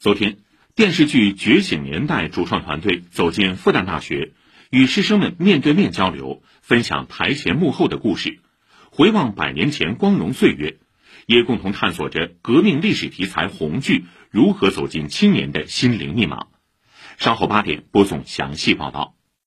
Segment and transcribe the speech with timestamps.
[0.00, 0.38] 昨天
[0.74, 4.32] 电视剧觉醒年代主创团队走进复旦大学
[4.70, 8.40] 与师生们面对面交流分享台前幕后的故事
[8.90, 10.78] 回望百年前光荣岁月
[11.26, 16.46] 也共同探索着革命历史题材红剧如何走进青年的心灵密码。
[17.18, 19.19] 稍后八点播送详细报道。